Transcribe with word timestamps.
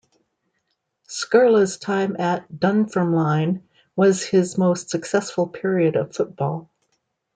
Skerla's 1.07 1.77
time 1.77 2.15
at 2.17 2.59
Dunfermline 2.59 3.69
was 3.95 4.23
his 4.25 4.57
most 4.57 4.89
successful 4.89 5.45
period 5.45 5.95
of 5.95 6.15
football. 6.15 6.71